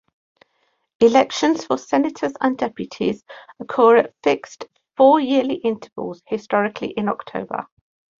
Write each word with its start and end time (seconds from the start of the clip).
Elections 0.99 1.63
for 1.65 1.77
Senators 1.77 2.33
and 2.41 2.57
Deputies 2.57 3.23
occur 3.59 3.97
at 3.97 4.15
fixed 4.23 4.65
four-yearly 4.97 5.57
intervals, 5.57 6.23
historically 6.25 6.87
in 6.89 7.07
October. 7.07 7.67